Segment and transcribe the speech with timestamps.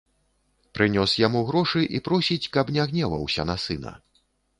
[0.77, 3.93] Прынёс яму грошы і просіць, каб не гневаўся на сына.